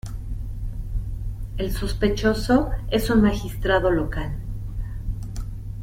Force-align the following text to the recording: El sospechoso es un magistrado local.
El 1.59 1.71
sospechoso 1.71 2.71
es 2.89 3.11
un 3.11 3.21
magistrado 3.21 3.91
local. 3.91 4.33